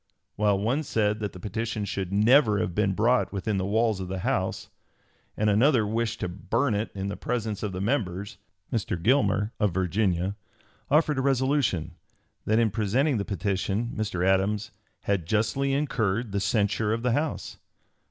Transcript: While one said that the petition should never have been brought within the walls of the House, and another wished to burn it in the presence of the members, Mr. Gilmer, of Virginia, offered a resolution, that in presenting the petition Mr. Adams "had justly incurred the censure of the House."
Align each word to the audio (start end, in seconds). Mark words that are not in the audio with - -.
While 0.35 0.57
one 0.57 0.81
said 0.81 1.19
that 1.19 1.31
the 1.31 1.39
petition 1.39 1.85
should 1.85 2.11
never 2.11 2.57
have 2.57 2.73
been 2.73 2.93
brought 2.93 3.31
within 3.31 3.57
the 3.57 3.67
walls 3.67 3.99
of 3.99 4.07
the 4.07 4.21
House, 4.21 4.69
and 5.37 5.47
another 5.47 5.85
wished 5.85 6.21
to 6.21 6.27
burn 6.27 6.73
it 6.73 6.89
in 6.95 7.07
the 7.07 7.15
presence 7.15 7.61
of 7.61 7.71
the 7.71 7.81
members, 7.81 8.39
Mr. 8.73 8.99
Gilmer, 8.99 9.53
of 9.59 9.75
Virginia, 9.75 10.35
offered 10.89 11.19
a 11.19 11.21
resolution, 11.21 11.91
that 12.45 12.57
in 12.57 12.71
presenting 12.71 13.17
the 13.17 13.25
petition 13.25 13.91
Mr. 13.95 14.25
Adams 14.25 14.71
"had 15.01 15.27
justly 15.27 15.71
incurred 15.71 16.31
the 16.31 16.39
censure 16.39 16.93
of 16.93 17.03
the 17.03 17.11
House." 17.11 17.59